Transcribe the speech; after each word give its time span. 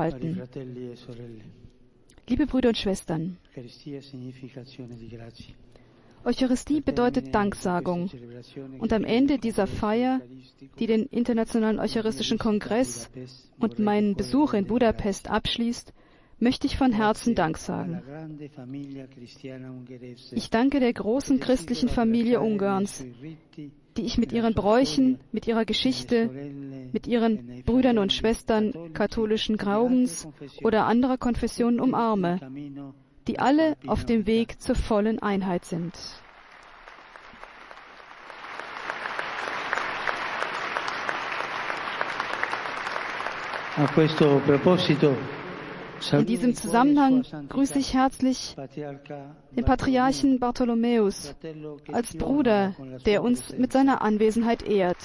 halten. 0.00 0.42
e 0.54 0.94
Liebe 2.28 2.46
Brüder 2.46 2.68
und 2.70 2.78
Schwestern. 2.78 3.36
Eucharistie 6.24 6.80
bedeutet 6.80 7.34
Danksagung. 7.34 8.10
Und 8.78 8.92
am 8.92 9.04
Ende 9.04 9.38
dieser 9.38 9.66
Feier, 9.66 10.20
die 10.78 10.86
den 10.86 11.06
Internationalen 11.06 11.78
Eucharistischen 11.78 12.38
Kongress 12.38 13.10
und 13.58 13.78
meinen 13.78 14.14
Besuch 14.16 14.52
in 14.52 14.66
Budapest 14.66 15.30
abschließt, 15.30 15.92
möchte 16.38 16.66
ich 16.66 16.76
von 16.76 16.92
Herzen 16.92 17.34
Dank 17.34 17.58
sagen. 17.58 18.02
Ich 20.32 20.50
danke 20.50 20.80
der 20.80 20.92
großen 20.92 21.40
christlichen 21.40 21.88
Familie 21.88 22.40
Ungarns, 22.40 23.04
die 23.96 24.02
ich 24.02 24.18
mit 24.18 24.32
ihren 24.32 24.54
Bräuchen, 24.54 25.18
mit 25.32 25.46
ihrer 25.46 25.64
Geschichte, 25.64 26.30
mit 26.92 27.06
ihren 27.06 27.62
Brüdern 27.64 27.98
und 27.98 28.12
Schwestern 28.12 28.92
katholischen 28.92 29.56
Glaubens 29.56 30.28
oder 30.62 30.86
anderer 30.86 31.18
Konfessionen 31.18 31.80
umarme, 31.80 32.38
die 33.26 33.38
alle 33.38 33.76
auf 33.86 34.04
dem 34.04 34.26
Weg 34.26 34.60
zur 34.60 34.74
vollen 34.74 35.20
Einheit 35.20 35.64
sind. 35.64 35.94
A 43.76 43.86
questo 43.86 44.40
proposito 44.44 45.39
In 46.12 46.26
diesem 46.26 46.54
Zusammenhang 46.54 47.24
grüße 47.48 47.78
ich 47.78 47.94
herzlich 47.94 48.56
den 49.56 49.64
Patriarchen 49.64 50.38
Bartholomäus 50.38 51.34
als 51.92 52.16
Bruder, 52.16 52.74
der 53.06 53.22
uns 53.22 53.56
mit 53.56 53.72
seiner 53.72 54.02
Anwesenheit 54.02 54.62
ehrt. 54.62 54.96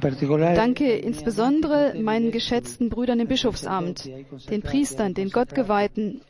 Danke 0.00 0.96
insbesondere 0.96 1.94
meinen 2.00 2.30
geschätzten 2.30 2.88
Brüdern 2.88 3.20
im 3.20 3.28
Bischofsamt, 3.28 4.08
den 4.50 4.62
Priestern, 4.62 5.14
den 5.14 5.30
Gottgeweihten 5.30 6.22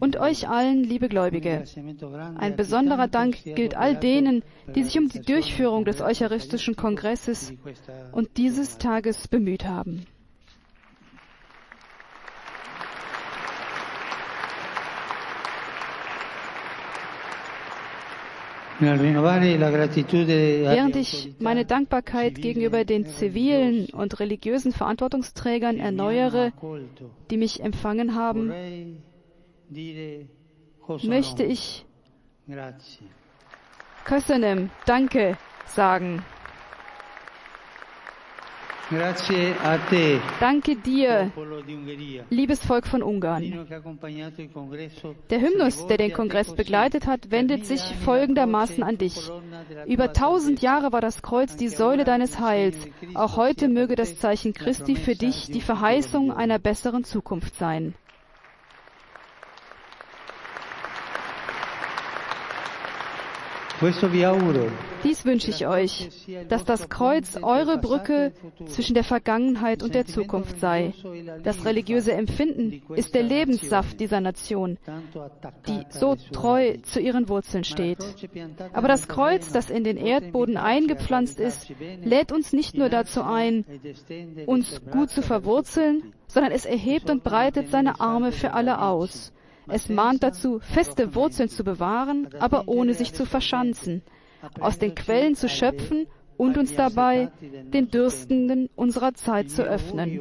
und 0.00 0.16
euch 0.18 0.48
allen, 0.48 0.84
liebe 0.84 1.08
Gläubige. 1.08 1.64
Ein 2.36 2.56
besonderer 2.56 3.08
Dank 3.08 3.42
gilt 3.44 3.74
all 3.76 3.96
denen, 3.96 4.42
die 4.74 4.82
sich 4.82 4.98
um 4.98 5.08
die 5.08 5.20
Durchführung 5.20 5.84
des 5.84 6.00
Eucharistischen 6.00 6.76
Kongresses 6.76 7.52
und 8.12 8.36
dieses 8.36 8.78
Tages 8.78 9.28
bemüht 9.28 9.64
haben. 9.64 10.06
Während 18.80 19.02
ich 20.96 21.34
meine 21.40 21.64
Dankbarkeit 21.64 22.36
gegenüber 22.36 22.84
den 22.84 23.06
zivilen 23.06 23.86
und 23.86 24.20
religiösen 24.20 24.72
Verantwortungsträgern 24.72 25.78
erneuere, 25.78 26.52
die 27.30 27.36
mich 27.36 27.60
empfangen 27.60 28.14
haben, 28.14 28.52
möchte 31.02 31.42
ich. 31.42 31.84
Kösenem 34.04 34.70
Danke 34.86 35.36
sagen. 35.66 36.22
Danke 40.40 40.76
dir, 40.76 41.30
liebes 42.30 42.64
Volk 42.64 42.86
von 42.86 43.02
Ungarn. 43.02 43.66
Der 45.30 45.40
Hymnus, 45.40 45.86
der 45.88 45.98
den 45.98 46.12
Kongress 46.14 46.54
begleitet 46.54 47.06
hat, 47.06 47.30
wendet 47.30 47.66
sich 47.66 47.82
folgendermaßen 48.04 48.82
an 48.82 48.96
dich. 48.96 49.30
Über 49.86 50.12
tausend. 50.14 50.62
Jahre 50.62 50.92
war 50.92 51.02
das 51.02 51.20
Kreuz 51.20 51.56
die 51.56 51.68
Säule 51.68 52.04
deines 52.04 52.40
Heils. 52.40 52.76
Auch 53.14 53.36
heute 53.36 53.68
möge 53.68 53.94
das 53.94 54.18
Zeichen 54.18 54.54
Christi 54.54 54.96
für 54.96 55.14
dich 55.14 55.46
die 55.46 55.60
Verheißung 55.60 56.32
einer 56.32 56.58
besseren 56.58 57.04
Zukunft 57.04 57.56
sein. 57.56 57.94
Dies 65.04 65.24
wünsche 65.24 65.50
ich 65.50 65.66
euch, 65.68 66.08
dass 66.48 66.64
das 66.64 66.88
Kreuz 66.88 67.38
eure 67.40 67.78
Brücke 67.78 68.32
zwischen 68.66 68.94
der 68.94 69.04
Vergangenheit 69.04 69.84
und 69.84 69.94
der 69.94 70.04
Zukunft 70.04 70.58
sei. 70.58 70.92
Das 71.44 71.64
religiöse 71.64 72.12
Empfinden 72.12 72.82
ist 72.96 73.14
der 73.14 73.22
Lebenssaft 73.22 74.00
dieser 74.00 74.20
Nation, 74.20 74.78
die 75.68 75.80
so 75.90 76.16
treu 76.32 76.76
zu 76.82 76.98
ihren 77.00 77.28
Wurzeln 77.28 77.62
steht. 77.62 77.98
Aber 78.72 78.88
das 78.88 79.06
Kreuz, 79.06 79.52
das 79.52 79.70
in 79.70 79.84
den 79.84 79.96
Erdboden 79.96 80.56
eingepflanzt 80.56 81.38
ist, 81.38 81.72
lädt 82.02 82.32
uns 82.32 82.52
nicht 82.52 82.76
nur 82.76 82.88
dazu 82.88 83.22
ein, 83.22 83.64
uns 84.46 84.80
gut 84.90 85.10
zu 85.10 85.22
verwurzeln, 85.22 86.14
sondern 86.26 86.50
es 86.50 86.66
erhebt 86.66 87.10
und 87.10 87.22
breitet 87.22 87.70
seine 87.70 88.00
Arme 88.00 88.32
für 88.32 88.54
alle 88.54 88.82
aus. 88.82 89.32
Es 89.68 89.88
mahnt 89.88 90.22
dazu, 90.22 90.60
feste 90.60 91.14
Wurzeln 91.14 91.48
zu 91.48 91.64
bewahren, 91.64 92.28
aber 92.38 92.68
ohne 92.68 92.94
sich 92.94 93.12
zu 93.12 93.26
verschanzen, 93.26 94.02
aus 94.60 94.78
den 94.78 94.94
Quellen 94.94 95.34
zu 95.34 95.48
schöpfen 95.48 96.06
und 96.36 96.56
uns 96.56 96.74
dabei 96.74 97.30
den 97.40 97.90
Dürstenden 97.90 98.70
unserer 98.76 99.14
Zeit 99.14 99.50
zu 99.50 99.62
öffnen. 99.62 100.20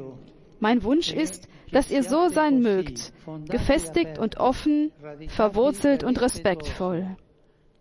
Mein 0.59 0.84
Wunsch 0.84 1.13
ist, 1.13 1.47
dass 1.72 1.91
ihr 1.91 2.03
so 2.03 2.30
sein 2.30 2.62
mögt, 2.62 3.13
gefestigt 3.47 4.18
und 4.18 4.38
offen, 4.38 4.91
verwurzelt 5.28 6.03
und 6.03 6.19
respektvoll. 6.22 7.16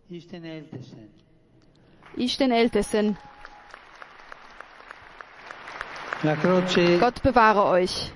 Ich 0.09 0.27
den 2.37 2.51
Ältesten. 2.51 3.17
Gott 6.99 7.21
bewahre 7.23 7.65
euch. 7.65 8.11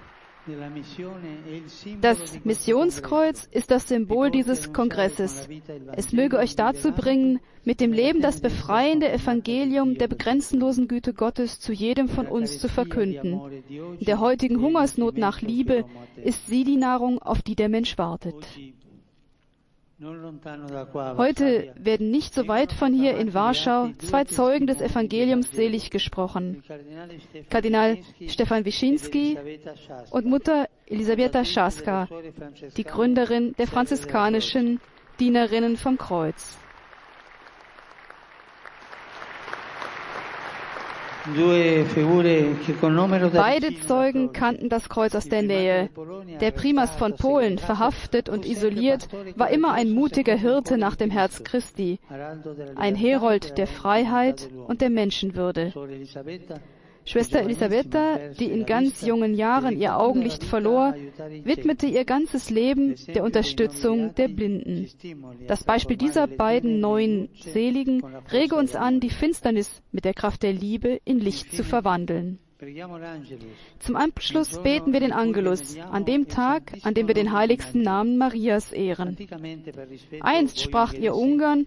Das 2.02 2.44
Missionskreuz 2.44 3.47
ist 3.52 3.69
das 3.69 3.88
Symbol 3.88 4.31
dieses 4.31 4.74
Kongresses. 4.74 5.47
Es 5.96 6.13
möge 6.13 6.38
euch 6.38 6.56
dazu 6.56 6.91
bringen, 6.91 7.40
mit 7.63 7.79
dem 7.79 7.94
Leben 7.94 8.22
das 8.22 8.41
befreiende 8.41 9.12
Evangelium 9.12 9.97
der 9.97 10.07
begrenzenlosen 10.07 10.88
Güte 10.88 11.13
Gottes 11.13 11.59
zu 11.59 11.74
jedem 11.74 12.09
von 12.09 12.28
uns 12.28 12.59
zu 12.59 12.69
verkünden. 12.69 13.40
In 14.00 14.06
der 14.06 14.19
heutigen 14.19 14.59
Hungersnot 14.62 15.18
nach 15.18 15.41
Liebe 15.41 15.85
ist 16.24 16.47
sie 16.47 16.63
die 16.63 16.78
Nahrung, 16.78 17.22
auf 17.22 17.41
die 17.44 17.56
der 17.56 17.69
Mensch 17.69 17.97
wartet. 18.00 18.35
Heute 21.18 21.74
werden 21.76 22.10
nicht 22.10 22.34
so 22.34 22.48
weit 22.48 22.72
von 22.72 22.92
hier 22.92 23.18
in 23.18 23.36
Warschau 23.36 23.90
zwei 24.00 24.24
Zeugen 24.24 24.66
des 24.66 24.82
Evangeliums 24.82 25.52
selig 25.52 25.92
gesprochen. 25.92 26.64
Kardinal 27.50 28.00
Stefan 28.28 28.66
Wyszynski 28.66 29.38
und 30.10 30.26
Mutter 30.26 30.68
Elisabetta 30.88 31.46
Schaska, 31.46 32.08
die 32.78 32.84
Gründerin 32.84 33.54
der 33.58 33.68
franziskanischen 33.68 34.80
Dienerinnen 35.20 35.78
vom 35.78 35.98
Kreuz. 36.00 36.58
Beide 43.34 43.80
Zeugen 43.82 44.34
kannten 44.34 44.70
das 44.70 44.90
Kreuz 44.90 45.14
aus 45.14 45.30
der 45.30 45.44
Nähe. 45.44 45.90
Der 46.40 46.52
Primas 46.52 46.92
von 46.96 47.16
Polen, 47.16 47.59
verhaftet 47.59 48.28
und 48.28 48.46
isoliert, 48.46 49.08
war 49.36 49.52
immer 49.52 49.74
ein 49.74 49.92
mutiger 49.92 50.36
Hirte 50.36 50.78
nach 50.78 50.96
dem 50.96 51.12
Herz 51.12 51.44
Christi, 51.44 52.00
ein 52.76 52.96
Herold 52.96 53.58
der 53.59 53.68
Freiheit 53.68 54.50
und 54.68 54.82
der 54.82 54.90
Menschenwürde. 54.90 55.74
Schwester 57.06 57.42
Elisabetta, 57.42 58.18
die 58.40 58.46
in 58.46 58.66
ganz 58.66 59.02
jungen 59.02 59.34
Jahren 59.34 59.78
ihr 59.80 59.98
Augenlicht 59.98 60.44
verlor, 60.44 60.94
widmete 61.44 61.88
ihr 61.88 62.06
ganzes 62.06 62.50
Leben 62.50 62.96
der 63.08 63.24
Unterstützung 63.24 64.14
der 64.16 64.28
Blinden. 64.28 64.88
Das 65.48 65.64
Beispiel 65.64 65.98
dieser 65.98 66.28
beiden 66.28 66.80
neuen 66.80 67.30
Seligen 67.36 68.04
rege 68.32 68.56
uns 68.56 68.76
an, 68.76 69.00
die 69.00 69.10
Finsternis 69.10 69.82
mit 69.92 70.06
der 70.06 70.14
Kraft 70.14 70.44
der 70.44 70.53
Liebe 70.53 71.00
in 71.03 71.20
Licht 71.20 71.53
zu 71.53 71.64
verwandeln. 71.64 72.40
Zum 73.80 73.96
Abschluss 73.96 74.62
beten 74.62 74.94
wir 74.94 75.00
den 75.00 75.14
Angelus, 75.14 75.78
an 75.80 76.06
dem 76.06 76.28
Tag, 76.28 76.74
an 76.84 76.94
dem 76.94 77.08
wir 77.08 77.16
den 77.16 77.32
heiligsten 77.32 77.82
Namen 77.82 78.20
Marias 78.20 78.72
ehren. 78.72 79.18
Einst 80.20 80.62
spracht 80.62 80.97
ihr 81.00 81.16
Ungarn 81.16 81.66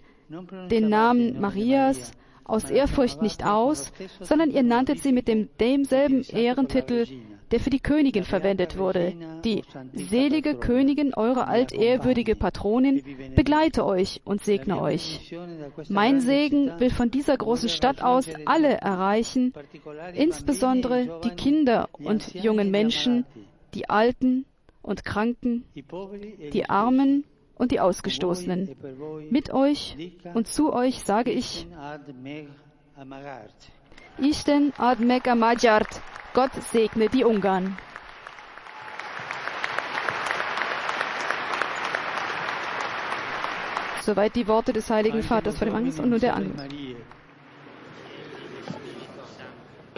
den 0.71 0.89
Namen 0.89 1.39
Marias 1.41 2.13
aus 2.45 2.69
Ehrfurcht 2.69 3.21
nicht 3.21 3.45
aus, 3.45 3.91
sondern 4.21 4.51
ihr 4.51 4.63
nanntet 4.63 5.01
sie 5.01 5.11
mit 5.11 5.27
dem, 5.27 5.49
demselben 5.59 6.23
Ehrentitel, 6.23 7.07
der 7.51 7.59
für 7.59 7.69
die 7.69 7.79
Königin 7.79 8.23
verwendet 8.23 8.77
wurde. 8.77 9.13
Die 9.43 9.63
selige 9.93 10.55
Königin, 10.55 11.13
eure 11.13 11.47
altehrwürdige 11.47 12.35
Patronin, 12.35 13.03
begleite 13.35 13.85
euch 13.85 14.21
und 14.25 14.43
segne 14.43 14.81
euch. 14.81 15.35
Mein 15.89 16.21
Segen 16.21 16.71
will 16.79 16.89
von 16.89 17.11
dieser 17.11 17.37
großen 17.37 17.69
Stadt 17.69 18.01
aus 18.01 18.27
alle 18.45 18.69
erreichen, 18.69 19.53
insbesondere 20.13 21.19
die 21.23 21.31
Kinder 21.31 21.89
und 21.93 22.33
jungen 22.33 22.71
Menschen, 22.71 23.25
die 23.73 23.89
Alten 23.89 24.45
und 24.81 25.03
Kranken, 25.03 25.65
die 26.53 26.69
Armen 26.69 27.25
und 27.55 27.71
die 27.71 27.79
Ausgestoßenen. 27.79 28.75
Mit 29.29 29.51
euch 29.53 29.97
und 30.33 30.47
zu 30.47 30.73
euch 30.73 31.03
sage 31.03 31.31
ich, 31.31 31.67
Isten 34.17 34.71
ad 34.77 35.03
mega 35.03 35.35
Magyart, 35.35 36.01
Gott 36.33 36.53
segne 36.71 37.09
die 37.09 37.23
Ungarn. 37.25 37.77
Soweit 44.01 44.35
die 44.35 44.47
Worte 44.47 44.71
des 44.71 44.89
Heiligen 44.89 45.23
Vaters 45.23 45.57
vor 45.57 45.65
dem 45.65 45.75
Angst 45.75 45.99
und 45.99 46.09
nun 46.11 46.19
der 46.19 46.35
Angst. 46.35 46.63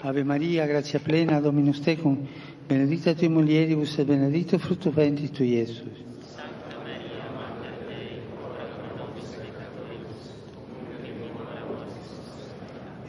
Ave 0.02 0.24
Maria, 0.24 0.66
grazia 0.66 1.00
plena, 1.00 1.42
Dominus 1.42 1.82
tecum, 1.82 2.28
benedicta 2.68 3.14
tui 3.14 3.28
mulieribus 3.30 3.98
et 4.00 4.08
benedictus 4.08 4.62
fructus 4.62 4.96
ventris 4.96 5.32
tui, 5.32 5.60
Iesus. 5.60 5.82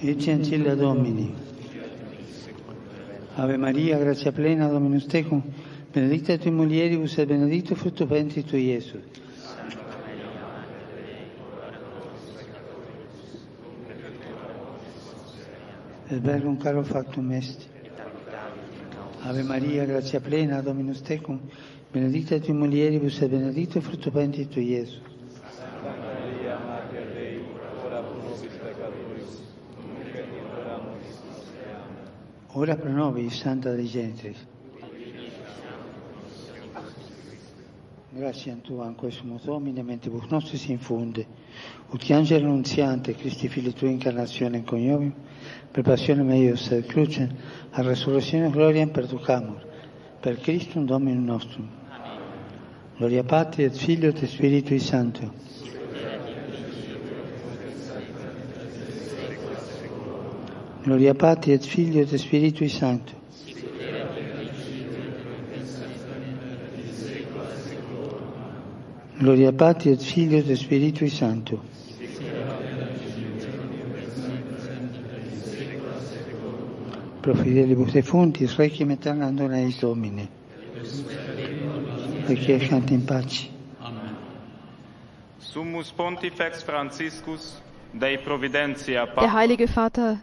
Ecce 0.01 0.31
ancilla 0.31 0.77
Domini. 0.77 1.35
Ave 3.35 3.57
Maria, 3.57 3.99
grazia 3.99 4.31
plena, 4.31 4.69
Dominus 4.69 5.07
tecum, 5.07 5.43
benedicta 5.93 6.39
tui 6.39 6.53
mulieribus 6.53 7.19
et 7.19 7.27
benedictus 7.27 7.77
fructus 7.79 8.07
ventris 8.07 8.45
tui, 8.45 8.67
Iesus. 8.67 9.03
Et 16.11 16.21
verbum 16.21 16.57
caro 16.59 16.85
factum 16.85 17.33
est. 17.33 17.69
Ave 19.25 19.43
Maria, 19.43 19.85
grazia 19.85 20.21
plena, 20.21 20.63
Dominus 20.63 21.03
tecum, 21.03 21.41
benedicta 21.93 22.39
tui 22.39 22.55
mulieribus 22.55 23.21
et 23.21 23.29
benedictus 23.29 23.83
fructus 23.83 24.13
ventris 24.13 24.49
tui, 24.49 24.65
Iesus. 24.75 25.18
ora 32.53 32.77
pro 32.77 32.91
nobis, 32.91 33.35
Santa 33.35 33.73
dei 33.73 33.87
Gentri. 33.87 34.35
Grazie 38.11 38.53
a 38.53 38.57
Tu, 38.61 38.79
anche 38.81 39.11
su 39.11 39.25
Domine, 39.45 39.83
mentibus 39.83 40.25
nostri 40.29 40.57
si 40.57 40.73
infonde. 40.73 41.27
Ut 41.91 42.11
angelo 42.11 42.47
annunziante, 42.47 43.15
Cristi 43.15 43.49
Fili 43.49 43.73
Tua 43.73 43.89
incarnazione 43.89 44.57
in 44.57 44.65
cognomium, 44.65 45.15
per 45.71 45.85
passione 45.85 46.23
meius 46.23 46.71
et 46.71 46.87
crucem, 46.87 47.29
a 47.71 47.83
resurrezione 47.83 48.51
gloria 48.51 48.87
per 48.89 49.07
Ducamur, 49.07 49.65
per 50.21 50.41
Cristo 50.41 50.79
un 50.79 50.87
Domino 50.87 51.21
nostro. 51.21 51.63
Gloria 52.97 53.23
patria, 53.23 53.67
et 53.67 53.77
Figlio 53.77 54.09
e 54.09 54.27
Spirito 54.27 54.75
e 54.75 54.81
Santo. 54.81 55.33
Gloria 60.89 61.15
Patri 61.15 61.53
et 61.53 61.67
Filio 61.67 62.01
et 62.01 62.17
Spiritui 62.17 62.71
Sancto. 62.71 63.13
Gloria 69.19 69.53
Patri 69.53 69.91
et 69.91 70.01
Filio 70.01 70.39
et 70.39 70.57
Spiritui 70.57 71.11
Sancto. 71.11 71.61
Pro 77.21 77.35
fidelibus 77.35 77.93
defuntis, 77.93 78.57
requiem 78.57 78.89
aeternam 78.89 79.37
dona 79.37 79.59
eis 79.59 79.79
Domine. 79.81 80.27
Requiescant 82.29 82.91
in 82.91 83.05
pace. 83.05 83.51
Summus 85.39 85.91
Pontifex 85.91 86.63
Franciscus 86.63 87.61
Dei 87.93 88.17
Providentia 88.17 89.05
Der 89.05 89.35
Heilige 89.35 89.69
Vater, 89.69 90.19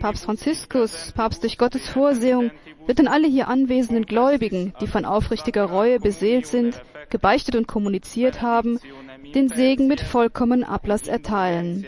Papst 0.00 0.24
Franziskus, 0.24 1.12
Papst 1.12 1.42
durch 1.42 1.58
Gottes 1.58 1.88
Vorsehung, 1.88 2.50
wird 2.86 3.00
an 3.00 3.08
alle 3.08 3.26
hier 3.28 3.48
anwesenden 3.48 4.06
Gläubigen, 4.06 4.72
die 4.80 4.86
von 4.86 5.04
aufrichtiger 5.04 5.64
Reue 5.64 6.00
beseelt 6.00 6.46
sind, 6.46 6.80
gebeichtet 7.10 7.56
und 7.56 7.66
kommuniziert 7.66 8.42
haben, 8.42 8.78
den 9.34 9.48
Segen 9.48 9.86
mit 9.86 10.00
vollkommenen 10.00 10.64
Ablass 10.64 11.08
erteilen. 11.08 11.86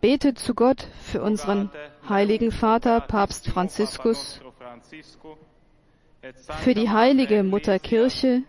Betet 0.00 0.38
zu 0.38 0.54
Gott 0.54 0.88
für 1.02 1.22
unseren 1.22 1.70
heiligen 2.08 2.52
Vater, 2.52 3.00
Papst 3.00 3.48
Franziskus, 3.48 4.40
für 6.60 6.74
die 6.74 6.90
heilige 6.90 7.42
Mutter 7.42 7.78
Kirche 7.78 8.42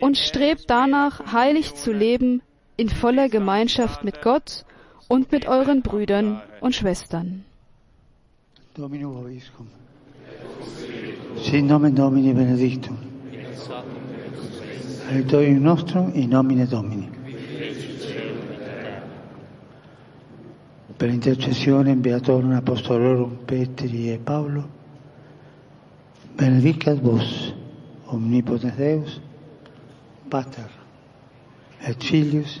und 0.00 0.16
strebt 0.16 0.64
danach, 0.68 1.32
heilig 1.32 1.74
zu 1.74 1.92
leben 1.92 2.42
in 2.76 2.88
voller 2.88 3.28
Gemeinschaft 3.28 4.04
mit 4.04 4.22
Gott 4.22 4.64
und 5.08 5.30
mit 5.32 5.46
euren 5.46 5.82
Brüdern 5.82 6.40
und 6.60 6.74
Schwestern. 6.74 7.44
Domino 8.74 9.14
vobiscum. 9.14 9.68
Sin 11.36 11.66
nomen 11.66 11.94
Domini 11.94 12.32
benedictum. 12.32 12.96
Aiutorium 15.10 15.62
nostrum 15.62 16.12
in 16.14 16.30
nomine 16.30 16.66
Domini. 16.66 17.08
Per 20.96 21.08
intercessione 21.08 21.94
Beatorum 21.96 22.52
Apostolorum 22.52 23.38
Petri 23.44 24.10
e 24.10 24.18
Paolo, 24.18 24.64
benedicat 26.36 27.00
vos, 27.00 27.52
omnipotens 28.06 28.76
Deus, 28.76 29.20
Pater, 30.28 30.70
et 31.80 32.02
Filius, 32.02 32.60